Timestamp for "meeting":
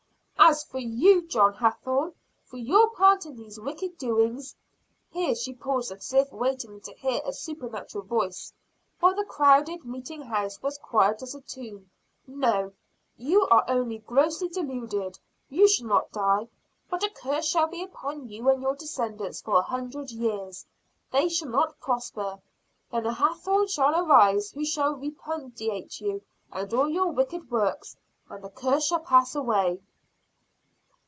9.85-10.23